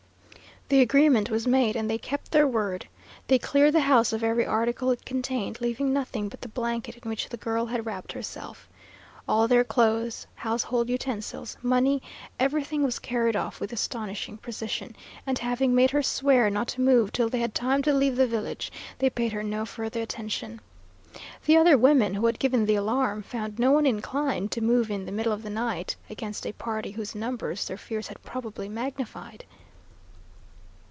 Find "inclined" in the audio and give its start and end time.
23.85-24.53